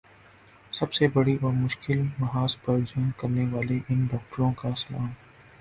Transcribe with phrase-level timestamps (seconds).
[0.71, 5.07] سب سے بڑی اور مشکل محاذ پر جنگ کرنے والے ان ڈاکٹروں کو سلام